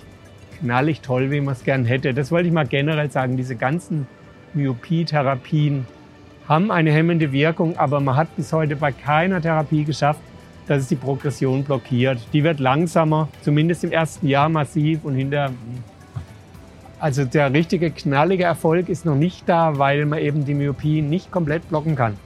knallig 0.61 1.03
toll, 1.03 1.31
wie 1.31 1.43
man 1.43 1.53
es 1.53 1.65
gern 1.65 1.85
hätte. 1.85 2.15
Das 2.15 2.31
wollte 2.31 2.49
ich 2.49 2.55
mal 2.55 2.67
generell 2.67 3.11
sagen. 3.11 3.37
Diese 3.37 3.57
ganzen 3.57 4.07
Myopie-Therapien 4.55 5.87
haben 6.49 6.71
eine 6.71 6.93
hemmende 6.93 7.33
Wirkung, 7.33 7.77
aber 7.77 8.01
man 8.01 8.17
hat 8.17 8.35
bis 8.37 8.53
heute 8.53 8.77
bei 8.77 8.93
keiner 8.93 9.43
Therapie 9.43 9.85
geschafft, 9.85 10.21
dass 10.67 10.83
es 10.83 10.89
die 10.89 10.97
Progression 10.97 11.65
blockiert. 11.65 12.19
Die 12.33 12.43
wird 12.45 12.61
langsamer, 12.61 13.29
zumindest 13.43 13.85
im 13.85 13.93
ersten 13.93 14.27
Jahr 14.27 14.49
massiv 14.49 15.05
und 15.05 15.15
hinterher 15.15 15.53
also 16.99 17.25
der 17.25 17.53
richtige 17.53 17.91
knallige 17.91 18.45
Erfolg 18.45 18.89
ist 18.89 19.05
noch 19.05 19.15
nicht 19.15 19.49
da, 19.49 19.79
weil 19.79 20.07
man 20.07 20.19
eben 20.19 20.45
die 20.45 20.55
Myopie 20.55 21.03
nicht 21.03 21.31
komplett 21.31 21.69
blocken 21.69 21.95
kann. 21.95 22.17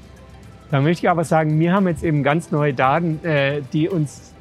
Da 0.70 0.80
möchte 0.80 1.06
ich 1.06 1.10
aber 1.10 1.24
sagen, 1.24 1.58
wir 1.58 1.72
haben 1.72 1.88
jetzt 1.88 2.04
eben 2.04 2.22
ganz 2.22 2.52
neue 2.52 2.72
Daten, 2.72 3.18
äh, 3.24 3.62
die 3.72 3.88
uns, 3.88 4.32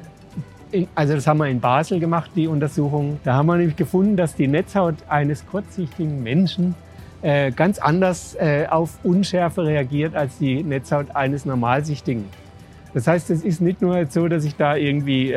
also 0.94 1.14
das 1.14 1.26
haben 1.26 1.38
wir 1.38 1.48
in 1.48 1.58
Basel 1.58 1.98
gemacht, 1.98 2.30
die 2.36 2.46
Untersuchung. 2.46 3.18
Da 3.24 3.34
haben 3.34 3.46
wir 3.46 3.56
nämlich 3.56 3.74
gefunden, 3.74 4.16
dass 4.16 4.36
die 4.36 4.46
Netzhaut 4.46 4.94
eines 5.08 5.44
kurzsichtigen 5.46 6.22
Menschen 6.22 6.76
äh, 7.22 7.50
ganz 7.50 7.80
anders 7.80 8.36
äh, 8.36 8.66
auf 8.70 8.98
Unschärfe 9.02 9.64
reagiert 9.64 10.14
als 10.14 10.38
die 10.38 10.62
Netzhaut 10.62 11.16
eines 11.16 11.44
Normalsichtigen. 11.44 12.24
Das 12.94 13.06
heißt, 13.06 13.30
es 13.30 13.44
ist 13.44 13.60
nicht 13.60 13.82
nur 13.82 14.04
so, 14.06 14.28
dass 14.28 14.44
ich 14.44 14.56
da 14.56 14.76
irgendwie 14.76 15.34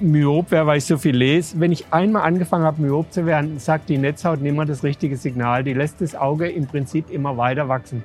Myop 0.00 0.52
wäre, 0.52 0.66
weil 0.66 0.78
ich 0.78 0.84
so 0.84 0.96
viel 0.96 1.16
lese. 1.16 1.58
Wenn 1.58 1.72
ich 1.72 1.86
einmal 1.90 2.22
angefangen 2.22 2.64
habe, 2.64 2.80
Myop 2.80 3.12
zu 3.12 3.26
werden, 3.26 3.58
sagt 3.58 3.88
die 3.88 3.98
Netzhaut 3.98 4.40
nicht 4.40 4.56
mehr 4.56 4.64
das 4.64 4.84
richtige 4.84 5.16
Signal. 5.16 5.64
Die 5.64 5.72
lässt 5.72 6.00
das 6.00 6.14
Auge 6.14 6.48
im 6.48 6.66
Prinzip 6.66 7.10
immer 7.10 7.36
weiter 7.36 7.68
wachsen. 7.68 8.04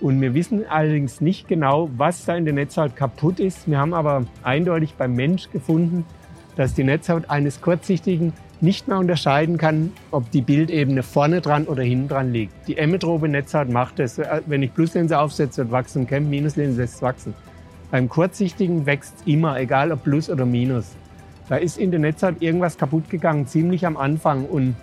Und 0.00 0.20
wir 0.20 0.34
wissen 0.34 0.64
allerdings 0.68 1.20
nicht 1.20 1.46
genau, 1.46 1.90
was 1.96 2.24
da 2.24 2.34
in 2.34 2.46
der 2.46 2.54
Netzhaut 2.54 2.96
kaputt 2.96 3.38
ist. 3.38 3.68
Wir 3.68 3.78
haben 3.78 3.94
aber 3.94 4.24
eindeutig 4.42 4.94
beim 4.94 5.14
Mensch 5.14 5.50
gefunden, 5.50 6.04
dass 6.56 6.74
die 6.74 6.84
Netzhaut 6.84 7.28
eines 7.30 7.60
Kurzsichtigen 7.60 8.32
nicht 8.62 8.88
mehr 8.88 8.98
unterscheiden 8.98 9.56
kann, 9.58 9.92
ob 10.10 10.30
die 10.30 10.42
Bildebene 10.42 11.02
vorne 11.02 11.40
dran 11.40 11.64
oder 11.64 11.82
hinten 11.82 12.08
dran 12.08 12.32
liegt. 12.32 12.52
Die 12.68 12.76
emmetrope 12.76 13.28
Netzhaut 13.28 13.68
macht 13.68 13.98
das. 13.98 14.18
Äh, 14.18 14.42
wenn 14.46 14.62
ich 14.62 14.74
Pluslinse 14.74 15.18
aufsetze, 15.18 15.62
wird 15.62 15.70
wachsen, 15.70 16.06
Camp 16.06 16.28
Minuslinse 16.28 16.80
lässt 16.80 16.96
es 16.96 17.02
wachsen. 17.02 17.34
Beim 17.90 18.08
Kurzsichtigen 18.08 18.86
wächst 18.86 19.14
immer, 19.26 19.58
egal 19.58 19.92
ob 19.92 20.04
Plus 20.04 20.30
oder 20.30 20.46
Minus. 20.46 20.92
Da 21.48 21.56
ist 21.56 21.78
in 21.78 21.90
der 21.90 21.98
Netzhaut 21.98 22.40
irgendwas 22.40 22.78
kaputt 22.78 23.10
gegangen, 23.10 23.46
ziemlich 23.46 23.84
am 23.84 23.96
Anfang. 23.96 24.44
Und 24.44 24.76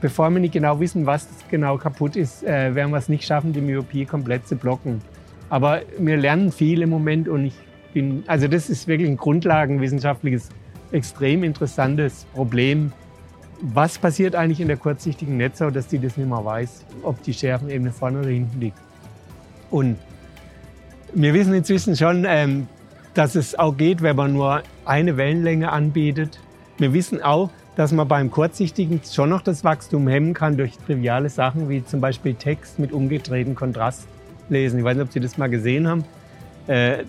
bevor 0.00 0.30
wir 0.30 0.40
nicht 0.40 0.54
genau 0.54 0.80
wissen, 0.80 1.04
was 1.04 1.28
genau 1.50 1.76
kaputt 1.76 2.16
ist, 2.16 2.42
äh, 2.42 2.74
werden 2.74 2.90
wir 2.90 2.98
es 2.98 3.08
nicht 3.08 3.24
schaffen, 3.24 3.52
die 3.52 3.60
Myopie 3.60 4.06
komplett 4.06 4.48
zu 4.48 4.56
blocken. 4.56 5.02
Aber 5.50 5.82
wir 5.98 6.16
lernen 6.16 6.52
viel 6.52 6.80
im 6.80 6.90
Moment 6.90 7.28
und 7.28 7.46
ich 7.46 7.54
bin, 7.92 8.24
also 8.26 8.48
das 8.48 8.70
ist 8.70 8.88
wirklich 8.88 9.08
ein 9.08 9.16
grundlagenwissenschaftliches 9.16 10.48
extrem 10.94 11.44
interessantes 11.44 12.26
Problem. 12.32 12.92
Was 13.60 13.98
passiert 13.98 14.34
eigentlich 14.34 14.60
in 14.60 14.68
der 14.68 14.76
kurzsichtigen 14.76 15.36
Netzhaut, 15.36 15.76
dass 15.76 15.88
die 15.88 15.98
das 15.98 16.16
nicht 16.16 16.28
mehr 16.28 16.44
weiß, 16.44 16.84
ob 17.02 17.22
die 17.22 17.32
Schärfenebene 17.32 17.92
vorne 17.92 18.20
oder 18.20 18.28
hinten 18.28 18.60
liegt? 18.60 18.78
Und 19.70 19.96
wir 21.14 21.34
wissen 21.34 21.54
inzwischen 21.54 21.96
schon, 21.96 22.24
ähm, 22.26 22.68
dass 23.14 23.34
es 23.34 23.58
auch 23.58 23.76
geht, 23.76 24.02
wenn 24.02 24.16
man 24.16 24.32
nur 24.32 24.62
eine 24.84 25.16
Wellenlänge 25.16 25.70
anbietet. 25.70 26.40
Wir 26.78 26.92
wissen 26.92 27.22
auch, 27.22 27.50
dass 27.76 27.92
man 27.92 28.06
beim 28.06 28.30
Kurzsichtigen 28.30 29.00
schon 29.08 29.30
noch 29.30 29.42
das 29.42 29.64
Wachstum 29.64 30.08
hemmen 30.08 30.34
kann 30.34 30.56
durch 30.56 30.76
triviale 30.78 31.28
Sachen 31.28 31.68
wie 31.68 31.84
zum 31.84 32.00
Beispiel 32.00 32.34
Text 32.34 32.78
mit 32.78 32.92
umgedrehtem 32.92 33.54
Kontrast 33.54 34.06
lesen. 34.48 34.78
Ich 34.78 34.84
weiß 34.84 34.96
nicht, 34.96 35.06
ob 35.06 35.12
Sie 35.12 35.20
das 35.20 35.38
mal 35.38 35.48
gesehen 35.48 35.88
haben. 35.88 36.04
Äh, 36.66 37.04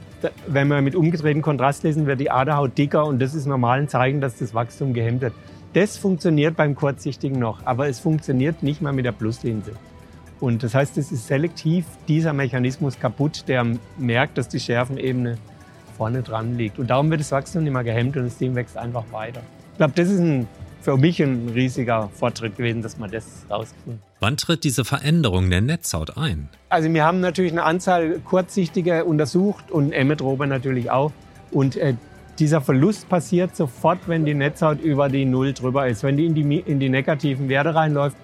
wenn 0.47 0.67
wir 0.67 0.81
mit 0.81 0.95
umgedrehtem 0.95 1.41
Kontrast 1.41 1.83
lesen, 1.83 2.07
wird 2.07 2.19
die 2.19 2.31
Aderhaut 2.31 2.77
dicker 2.77 3.05
und 3.05 3.21
das 3.21 3.33
ist 3.33 3.45
normal 3.45 3.79
ein 3.79 3.87
Zeichen, 3.87 4.21
dass 4.21 4.37
das 4.37 4.53
Wachstum 4.53 4.93
gehemmt 4.93 5.21
wird. 5.21 5.33
Das 5.73 5.97
funktioniert 5.97 6.55
beim 6.55 6.75
Kurzsichtigen 6.75 7.39
noch, 7.39 7.65
aber 7.65 7.87
es 7.87 7.99
funktioniert 7.99 8.63
nicht 8.63 8.81
mal 8.81 8.93
mit 8.93 9.05
der 9.05 9.11
Pluslinse. 9.11 9.73
Und 10.39 10.63
das 10.63 10.75
heißt, 10.75 10.97
es 10.97 11.11
ist 11.11 11.27
selektiv 11.27 11.85
dieser 12.07 12.33
Mechanismus 12.33 12.99
kaputt, 12.99 13.45
der 13.47 13.65
merkt, 13.97 14.37
dass 14.37 14.49
die 14.49 14.59
Schärfenebene 14.59 15.37
vorne 15.97 16.21
dran 16.21 16.57
liegt. 16.57 16.79
Und 16.79 16.89
darum 16.89 17.09
wird 17.09 17.21
das 17.21 17.31
Wachstum 17.31 17.63
nicht 17.63 17.73
mehr 17.73 17.83
gehemmt 17.83 18.17
und 18.17 18.25
das 18.25 18.37
Ding 18.37 18.55
wächst 18.55 18.77
einfach 18.77 19.05
weiter. 19.11 19.41
Ich 19.71 19.77
glaube, 19.77 19.93
das 19.95 20.09
ist 20.09 20.19
ein 20.19 20.47
für 20.85 20.97
mich 20.97 21.19
ein 21.19 21.49
riesiger 21.49 22.09
Fortschritt 22.13 22.57
gewesen, 22.57 22.83
dass 22.83 22.99
man 22.99 23.09
das 23.09 23.25
rausgefunden 23.49 24.03
Wann 24.25 24.37
tritt 24.37 24.63
diese 24.63 24.85
Veränderung 24.85 25.51
der 25.51 25.61
Netzhaut 25.61 26.17
ein? 26.17 26.49
Also 26.69 26.91
wir 26.91 27.05
haben 27.05 27.19
natürlich 27.19 27.51
eine 27.51 27.61
Anzahl 27.61 28.19
kurzsichtiger 28.21 29.05
untersucht 29.05 29.69
und 29.69 29.91
Emmetrope 29.91 30.47
natürlich 30.47 30.89
auch. 30.89 31.11
Und 31.51 31.75
äh, 31.75 31.93
dieser 32.39 32.59
Verlust 32.59 33.07
passiert 33.07 33.55
sofort, 33.55 33.99
wenn 34.07 34.25
die 34.25 34.33
Netzhaut 34.33 34.81
über 34.81 35.09
die 35.09 35.25
Null 35.25 35.53
drüber 35.53 35.87
ist. 35.87 36.01
Wenn 36.01 36.17
die 36.17 36.25
in 36.25 36.33
die, 36.33 36.57
in 36.57 36.79
die 36.79 36.89
negativen 36.89 37.49
Werte 37.49 37.75
reinläuft, 37.75 38.17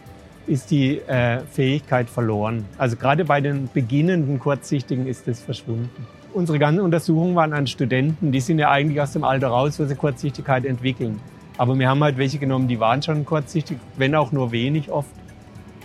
ist 0.48 0.72
die 0.72 0.98
äh, 1.02 1.42
Fähigkeit 1.52 2.10
verloren. 2.10 2.66
Also 2.80 2.96
gerade 2.96 3.24
bei 3.24 3.40
den 3.40 3.70
beginnenden 3.72 4.40
Kurzsichtigen 4.40 5.06
ist 5.06 5.28
das 5.28 5.40
verschwunden. 5.40 6.08
Unsere 6.34 6.58
ganzen 6.58 6.82
Untersuchungen 6.82 7.36
waren 7.36 7.54
an 7.54 7.68
Studenten, 7.68 8.32
die 8.32 8.40
sind 8.40 8.58
ja 8.58 8.72
eigentlich 8.72 9.00
aus 9.00 9.14
dem 9.14 9.24
Alter 9.24 9.50
raus, 9.50 9.80
wo 9.80 9.86
sie 9.86 9.94
Kurzsichtigkeit 9.94 10.66
entwickeln. 10.66 11.20
Aber 11.60 11.78
wir 11.78 11.88
haben 11.88 12.04
halt 12.04 12.18
welche 12.18 12.40
genommen, 12.40 12.68
die 12.68 12.80
waren 12.80 13.04
schon 13.04 13.24
kurzsichtig, 13.24 13.78
wenn 13.98 14.16
auch 14.16 14.32
nur 14.32 14.52
wenig 14.52 14.90
oft. 14.90 15.12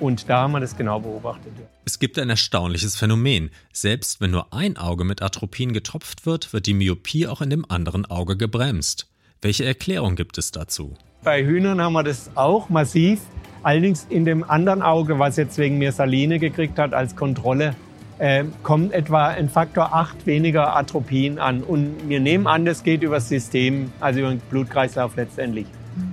Und 0.00 0.28
da 0.28 0.42
haben 0.42 0.52
wir 0.52 0.60
das 0.60 0.76
genau 0.76 1.00
beobachtet. 1.00 1.52
Es 1.84 1.98
gibt 1.98 2.18
ein 2.18 2.30
erstaunliches 2.30 2.96
Phänomen. 2.96 3.50
Selbst 3.72 4.20
wenn 4.20 4.30
nur 4.30 4.52
ein 4.52 4.76
Auge 4.76 5.04
mit 5.04 5.22
Atropin 5.22 5.72
getropft 5.72 6.26
wird, 6.26 6.52
wird 6.52 6.66
die 6.66 6.74
Myopie 6.74 7.26
auch 7.26 7.40
in 7.40 7.50
dem 7.50 7.64
anderen 7.68 8.04
Auge 8.06 8.36
gebremst. 8.36 9.08
Welche 9.40 9.64
Erklärung 9.64 10.16
gibt 10.16 10.38
es 10.38 10.50
dazu? 10.50 10.94
Bei 11.22 11.44
Hühnern 11.44 11.80
haben 11.80 11.92
wir 11.94 12.02
das 12.02 12.30
auch 12.34 12.68
massiv. 12.68 13.20
Allerdings 13.62 14.06
in 14.10 14.24
dem 14.24 14.48
anderen 14.48 14.82
Auge, 14.82 15.18
was 15.18 15.36
jetzt 15.36 15.58
wegen 15.58 15.78
Mirsaline 15.78 16.38
gekriegt 16.38 16.78
hat 16.78 16.94
als 16.94 17.16
Kontrolle, 17.16 17.74
äh, 18.18 18.44
kommt 18.62 18.92
etwa 18.92 19.28
ein 19.28 19.48
Faktor 19.48 19.94
8 19.94 20.26
weniger 20.26 20.76
Atropin 20.76 21.38
an. 21.38 21.62
Und 21.62 22.08
wir 22.08 22.20
nehmen 22.20 22.46
an, 22.46 22.64
das 22.64 22.82
geht 22.82 23.02
über 23.02 23.16
das 23.16 23.28
System, 23.28 23.92
also 24.00 24.20
über 24.20 24.30
den 24.30 24.40
Blutkreislauf 24.50 25.16
letztendlich. 25.16 25.66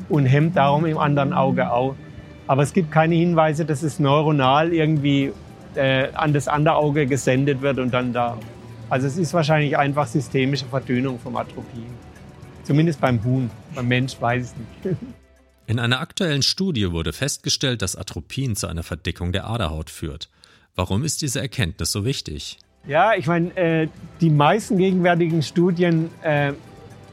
Und 0.09 0.25
hemmt 0.25 0.57
darum 0.57 0.85
im 0.85 0.97
anderen 0.97 1.33
Auge 1.33 1.71
auch. 1.71 1.95
Aber 2.47 2.63
es 2.63 2.73
gibt 2.73 2.91
keine 2.91 3.15
Hinweise, 3.15 3.65
dass 3.65 3.83
es 3.83 3.99
neuronal 3.99 4.73
irgendwie 4.73 5.31
äh, 5.75 6.09
an 6.13 6.33
das 6.33 6.47
andere 6.47 6.75
Auge 6.75 7.05
gesendet 7.05 7.61
wird 7.61 7.79
und 7.79 7.93
dann 7.93 8.13
da. 8.13 8.37
Also 8.89 9.07
es 9.07 9.17
ist 9.17 9.33
wahrscheinlich 9.33 9.77
einfach 9.77 10.07
systemische 10.07 10.65
Verdünnung 10.65 11.19
vom 11.19 11.35
Atropin. 11.35 11.85
Zumindest 12.63 13.01
beim 13.01 13.23
Huhn. 13.23 13.49
Beim 13.73 13.87
Mensch 13.87 14.19
weiß 14.19 14.43
ich 14.45 14.51
es 14.51 14.85
nicht. 14.85 14.97
In 15.65 15.79
einer 15.79 16.01
aktuellen 16.01 16.43
Studie 16.43 16.91
wurde 16.91 17.13
festgestellt, 17.13 17.81
dass 17.81 17.95
Atropin 17.95 18.55
zu 18.55 18.67
einer 18.67 18.83
Verdickung 18.83 19.31
der 19.31 19.47
Aderhaut 19.47 19.89
führt. 19.89 20.29
Warum 20.75 21.03
ist 21.05 21.21
diese 21.21 21.39
Erkenntnis 21.39 21.91
so 21.91 22.03
wichtig? 22.03 22.57
Ja, 22.85 23.13
ich 23.15 23.27
meine, 23.27 23.55
äh, 23.55 23.87
die 24.19 24.29
meisten 24.29 24.77
gegenwärtigen 24.77 25.41
Studien 25.41 26.09
äh, 26.21 26.51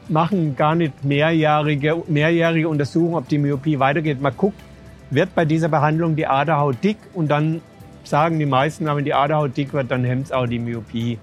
machen 0.09 0.57
gar 0.57 0.75
nicht 0.75 1.05
mehrjährige, 1.05 2.03
mehrjährige 2.07 2.67
Untersuchungen, 2.67 3.15
ob 3.15 3.29
die 3.29 3.37
Myopie 3.37 3.79
weitergeht. 3.79 4.19
Man 4.19 4.35
guckt, 4.35 4.59
wird 5.11 5.35
bei 5.35 5.45
dieser 5.45 5.69
Behandlung 5.69 6.15
die 6.15 6.25
Aderhaut 6.25 6.77
dick 6.83 6.97
und 7.13 7.29
dann 7.29 7.61
sagen 8.03 8.39
die 8.39 8.45
meisten, 8.45 8.85
wenn 8.85 9.05
die 9.05 9.13
Aderhaut 9.13 9.55
dick 9.55 9.73
wird, 9.73 9.91
dann 9.91 10.03
hemmt 10.03 10.25
es 10.25 10.31
auch 10.31 10.47
die 10.47 10.59
Myopie. 10.59 11.19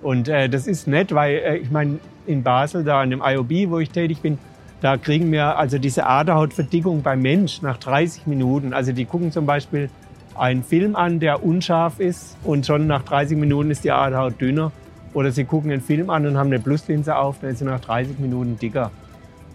Und 0.00 0.28
äh, 0.28 0.48
das 0.48 0.66
ist 0.66 0.86
nett, 0.86 1.14
weil 1.14 1.36
äh, 1.36 1.56
ich 1.56 1.70
meine, 1.70 1.98
in 2.26 2.42
Basel, 2.42 2.84
da 2.84 3.00
an 3.00 3.10
dem 3.10 3.22
IOB, 3.24 3.70
wo 3.70 3.78
ich 3.78 3.90
tätig 3.90 4.20
bin, 4.20 4.38
da 4.80 4.96
kriegen 4.96 5.32
wir 5.32 5.58
also 5.58 5.78
diese 5.78 6.06
Aderhautverdickung 6.06 7.02
beim 7.02 7.20
Mensch 7.20 7.62
nach 7.62 7.78
30 7.78 8.26
Minuten. 8.26 8.72
Also 8.72 8.92
die 8.92 9.06
gucken 9.06 9.32
zum 9.32 9.44
Beispiel 9.44 9.90
einen 10.36 10.62
Film 10.62 10.94
an, 10.94 11.18
der 11.18 11.42
unscharf 11.42 11.98
ist 11.98 12.36
und 12.44 12.64
schon 12.64 12.86
nach 12.86 13.02
30 13.02 13.36
Minuten 13.36 13.70
ist 13.70 13.82
die 13.82 13.90
Aderhaut 13.90 14.40
dünner. 14.40 14.70
Oder 15.14 15.32
Sie 15.32 15.44
gucken 15.44 15.72
einen 15.72 15.80
Film 15.80 16.10
an 16.10 16.26
und 16.26 16.36
haben 16.36 16.48
eine 16.48 16.60
Pluslinse 16.60 17.16
auf, 17.16 17.38
dann 17.40 17.50
ist 17.50 17.58
sie 17.58 17.64
nach 17.64 17.80
30 17.80 18.18
Minuten 18.18 18.58
dicker. 18.58 18.92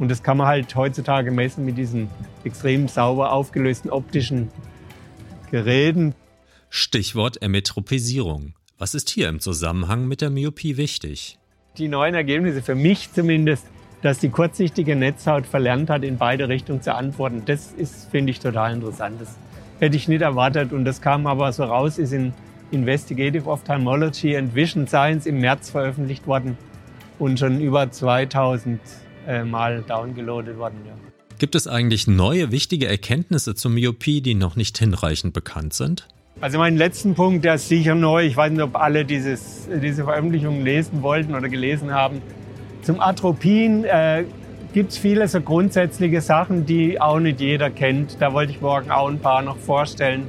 Und 0.03 0.09
das 0.09 0.21
kann 0.21 0.35
man 0.35 0.47
halt 0.47 0.75
heutzutage 0.75 1.31
messen 1.31 1.63
mit 1.63 1.77
diesen 1.77 2.09
extrem 2.43 2.89
sauber 2.89 3.31
aufgelösten 3.31 3.89
optischen 3.89 4.49
Geräten. 5.49 6.13
Stichwort 6.69 7.41
Emmetropisierung. 7.41 8.53
Was 8.77 8.95
ist 8.95 9.09
hier 9.09 9.29
im 9.29 9.39
Zusammenhang 9.39 10.05
mit 10.05 10.19
der 10.19 10.29
Myopie 10.29 10.75
wichtig? 10.75 11.39
Die 11.77 11.87
neuen 11.87 12.15
Ergebnisse, 12.15 12.61
für 12.61 12.75
mich 12.75 13.13
zumindest, 13.13 13.65
dass 14.01 14.19
die 14.19 14.27
kurzsichtige 14.27 14.97
Netzhaut 14.97 15.47
verlernt 15.47 15.89
hat, 15.89 16.03
in 16.03 16.17
beide 16.17 16.49
Richtungen 16.49 16.81
zu 16.81 16.93
antworten, 16.93 17.43
das 17.45 17.71
ist, 17.71 18.11
finde 18.11 18.31
ich, 18.31 18.39
total 18.39 18.73
interessant. 18.73 19.21
Das 19.21 19.37
hätte 19.79 19.95
ich 19.95 20.09
nicht 20.09 20.21
erwartet. 20.21 20.73
Und 20.73 20.83
das 20.83 20.99
kam 20.99 21.27
aber 21.27 21.53
so 21.53 21.63
raus, 21.63 21.97
ist 21.97 22.11
in 22.11 22.33
Investigative 22.71 23.49
Ophthalmology 23.49 24.35
and 24.35 24.53
Vision 24.53 24.85
Science 24.85 25.25
im 25.27 25.39
März 25.39 25.69
veröffentlicht 25.69 26.27
worden 26.27 26.57
und 27.19 27.39
schon 27.39 27.61
über 27.61 27.89
2000 27.89 28.81
äh, 29.27 29.43
Mal 29.43 29.83
downgeloadet 29.87 30.57
worden. 30.57 30.77
Ja. 30.85 30.93
Gibt 31.39 31.55
es 31.55 31.67
eigentlich 31.67 32.07
neue 32.07 32.51
wichtige 32.51 32.87
Erkenntnisse 32.87 33.55
zur 33.55 33.71
Myopie, 33.71 34.21
die 34.21 34.35
noch 34.35 34.55
nicht 34.55 34.77
hinreichend 34.77 35.33
bekannt 35.33 35.73
sind? 35.73 36.07
Also 36.41 36.57
mein 36.57 36.77
letzten 36.77 37.15
Punkt, 37.15 37.45
der 37.45 37.55
ist 37.55 37.67
sicher 37.67 37.95
neu. 37.95 38.25
Ich 38.25 38.35
weiß 38.35 38.51
nicht, 38.51 38.61
ob 38.61 38.75
alle 38.75 39.05
dieses, 39.05 39.67
diese 39.81 40.03
Veröffentlichung 40.03 40.63
lesen 40.63 41.01
wollten 41.01 41.35
oder 41.35 41.49
gelesen 41.49 41.91
haben. 41.93 42.21
Zum 42.81 42.99
Atropin 42.99 43.85
äh, 43.85 44.25
gibt 44.73 44.91
es 44.91 44.97
viele 44.97 45.27
so 45.27 45.39
grundsätzliche 45.41 46.21
Sachen, 46.21 46.65
die 46.65 46.99
auch 46.99 47.19
nicht 47.19 47.39
jeder 47.39 47.69
kennt. 47.69 48.17
Da 48.19 48.33
wollte 48.33 48.51
ich 48.51 48.61
morgen 48.61 48.91
auch 48.91 49.09
ein 49.09 49.19
paar 49.19 49.41
noch 49.41 49.57
vorstellen. 49.57 50.23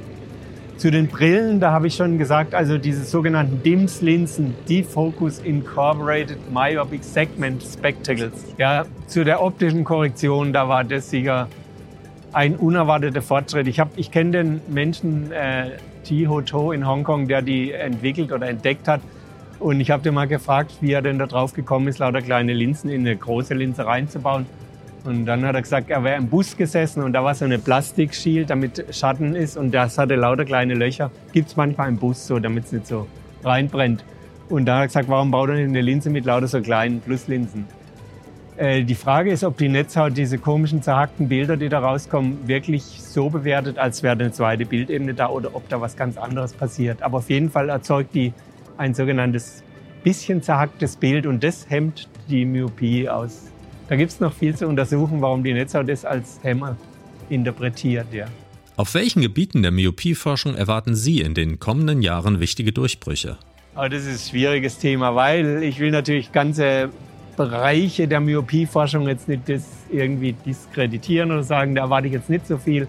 Zu 0.77 0.91
den 0.91 1.07
Brillen, 1.07 1.61
da 1.61 1.71
habe 1.71 1.87
ich 1.87 1.95
schon 1.95 2.17
gesagt, 2.17 2.53
also 2.53 2.77
diese 2.77 3.05
sogenannten 3.05 3.63
DIMS-Linsen, 3.63 4.55
Defocus 4.67 5.39
Incorporated 5.39 6.37
Myopic 6.51 7.01
Segment 7.01 7.63
Spectacles. 7.63 8.33
Ja, 8.57 8.85
zu 9.07 9.23
der 9.23 9.41
optischen 9.41 9.85
Korrektion, 9.85 10.51
da 10.51 10.67
war 10.67 10.83
das 10.83 11.09
sicher 11.09 11.47
ein 12.33 12.57
unerwarteter 12.57 13.21
Fortschritt. 13.21 13.67
Ich, 13.67 13.81
ich 13.95 14.11
kenne 14.11 14.31
den 14.31 14.61
Menschen, 14.67 15.31
äh, 15.31 15.77
Ti 16.03 16.27
Ho 16.27 16.41
To 16.41 16.73
in 16.73 16.85
Hongkong, 16.85 17.29
der 17.29 17.41
die 17.41 17.71
entwickelt 17.71 18.33
oder 18.33 18.49
entdeckt 18.49 18.89
hat. 18.89 18.99
Und 19.59 19.79
ich 19.79 19.89
habe 19.89 20.03
den 20.03 20.13
mal 20.13 20.27
gefragt, 20.27 20.73
wie 20.81 20.91
er 20.91 21.01
denn 21.01 21.17
da 21.17 21.25
drauf 21.25 21.53
gekommen 21.53 21.87
ist, 21.87 21.99
lauter 21.99 22.21
kleine 22.21 22.53
Linsen 22.53 22.89
in 22.89 23.01
eine 23.01 23.15
große 23.15 23.53
Linse 23.53 23.85
reinzubauen. 23.85 24.45
Und 25.05 25.27
dann 25.27 25.45
hat 25.45 25.53
er 25.53 25.61
gesagt, 25.61 25.91
er 25.91 26.03
wäre 26.03 26.17
im 26.17 26.27
Bus 26.27 26.57
gesessen 26.57 27.03
und 27.03 27.13
da 27.13 27.23
war 27.23 27.35
so 27.35 27.45
eine 27.45 27.59
Plastikschild, 27.59 28.49
damit 28.49 28.85
Schatten 28.89 29.35
ist 29.35 29.55
und 29.55 29.71
das 29.71 29.99
hatte 29.99 30.15
lauter 30.15 30.45
kleine 30.45 30.73
Löcher. 30.73 31.11
Gibt 31.31 31.49
es 31.49 31.55
manchmal 31.55 31.89
im 31.89 31.97
Bus 31.97 32.25
so, 32.25 32.39
damit 32.39 32.65
es 32.65 32.71
nicht 32.71 32.87
so 32.87 33.07
reinbrennt. 33.43 34.03
Und 34.49 34.65
da 34.65 34.75
hat 34.75 34.83
er 34.83 34.87
gesagt, 34.87 35.09
warum 35.09 35.29
baut 35.29 35.49
er 35.49 35.55
nicht 35.55 35.69
eine 35.69 35.81
Linse 35.81 36.09
mit 36.09 36.25
lauter 36.25 36.47
so 36.47 36.59
kleinen 36.59 37.01
Pluslinsen? 37.01 37.65
Äh, 38.57 38.83
die 38.83 38.95
Frage 38.95 39.31
ist, 39.31 39.43
ob 39.43 39.57
die 39.57 39.69
Netzhaut 39.69 40.17
diese 40.17 40.39
komischen 40.39 40.81
zerhackten 40.81 41.27
Bilder, 41.27 41.55
die 41.55 41.69
da 41.69 41.79
rauskommen, 41.79 42.47
wirklich 42.47 42.83
so 42.83 43.29
bewertet, 43.29 43.77
als 43.77 44.01
wäre 44.01 44.13
eine 44.13 44.31
zweite 44.31 44.65
Bildebene 44.65 45.13
da 45.13 45.29
oder 45.29 45.55
ob 45.55 45.69
da 45.69 45.81
was 45.81 45.95
ganz 45.95 46.17
anderes 46.17 46.53
passiert. 46.53 47.03
Aber 47.03 47.19
auf 47.19 47.29
jeden 47.29 47.51
Fall 47.51 47.69
erzeugt 47.69 48.15
die 48.15 48.33
ein 48.77 48.95
sogenanntes 48.95 49.63
bisschen 50.03 50.41
zerhacktes 50.41 50.95
Bild 50.95 51.27
und 51.27 51.43
das 51.43 51.69
hemmt 51.69 52.09
die 52.27 52.45
Myopie 52.45 53.07
aus 53.07 53.51
da 53.87 53.95
gibt 53.95 54.11
es 54.11 54.19
noch 54.19 54.33
viel 54.33 54.55
zu 54.55 54.67
untersuchen, 54.67 55.21
warum 55.21 55.43
die 55.43 55.53
Netzhaut 55.53 55.87
das 55.87 56.05
als 56.05 56.39
Hämmer 56.41 56.77
interpretiert. 57.29 58.07
Ja. 58.11 58.25
Auf 58.77 58.93
welchen 58.93 59.21
Gebieten 59.21 59.61
der 59.61 59.71
Myopieforschung 59.71 60.55
erwarten 60.55 60.95
Sie 60.95 61.21
in 61.21 61.33
den 61.33 61.59
kommenden 61.59 62.01
Jahren 62.01 62.39
wichtige 62.39 62.71
Durchbrüche? 62.71 63.37
Aber 63.73 63.89
das 63.89 64.05
ist 64.05 64.27
ein 64.27 64.29
schwieriges 64.29 64.77
Thema, 64.79 65.15
weil 65.15 65.63
ich 65.63 65.79
will 65.79 65.91
natürlich 65.91 66.31
ganze 66.31 66.89
Bereiche 67.35 68.07
der 68.07 68.21
Myopieforschung 68.21 69.07
jetzt 69.07 69.27
nicht 69.27 69.47
das 69.49 69.65
irgendwie 69.91 70.33
diskreditieren 70.33 71.31
oder 71.31 71.43
sagen, 71.43 71.75
da 71.75 71.81
erwarte 71.81 72.07
ich 72.07 72.13
jetzt 72.13 72.29
nicht 72.29 72.47
so 72.47 72.57
viel. 72.57 72.87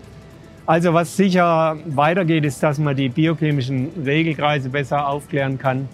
Also 0.64 0.92
was 0.94 1.16
sicher 1.16 1.76
weitergeht, 1.86 2.44
ist, 2.44 2.62
dass 2.62 2.78
man 2.78 2.96
die 2.96 3.08
biochemischen 3.08 3.88
Regelkreise 4.04 4.68
besser 4.68 5.08
aufklären 5.08 5.58
kann. 5.58 5.88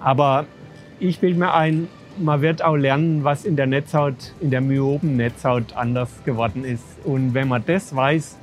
Aber 0.00 0.46
ich 1.00 1.18
bilde 1.18 1.38
mir 1.38 1.52
ein, 1.52 1.88
man 2.18 2.42
wird 2.42 2.62
auch 2.62 2.76
lernen, 2.76 3.24
was 3.24 3.44
in 3.44 3.56
der 3.56 3.66
Netzhaut, 3.66 4.32
in 4.40 4.50
der 4.50 4.60
myopen 4.60 5.16
Netzhaut 5.16 5.74
anders 5.74 6.10
geworden 6.24 6.64
ist. 6.64 6.84
Und 7.04 7.34
wenn 7.34 7.48
man 7.48 7.64
das 7.66 7.94
weiß, 7.94 8.36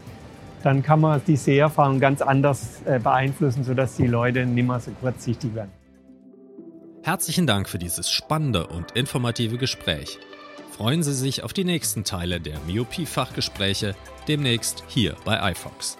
dann 0.63 0.81
kann 0.81 1.01
man 1.01 1.21
die 1.27 1.35
Seherfahrung 1.35 1.99
ganz 1.99 2.21
anders 2.21 2.81
äh, 2.85 2.99
beeinflussen, 2.99 3.63
sodass 3.63 3.97
die 3.97 4.07
Leute 4.07 4.45
nicht 4.45 4.65
mehr 4.65 4.79
so 4.79 4.91
kurzsichtig 4.91 5.53
werden. 5.55 5.71
Herzlichen 7.03 7.45
Dank 7.47 7.67
für 7.67 7.79
dieses 7.79 8.09
spannende 8.09 8.67
und 8.67 8.91
informative 8.91 9.57
Gespräch. 9.57 10.19
Freuen 10.71 11.03
Sie 11.03 11.13
sich 11.13 11.43
auf 11.43 11.51
die 11.51 11.65
nächsten 11.65 12.03
Teile 12.05 12.39
der 12.39 12.59
Myopie-Fachgespräche 12.65 13.93
demnächst 14.27 14.83
hier 14.87 15.15
bei 15.25 15.51
iFox. 15.51 15.97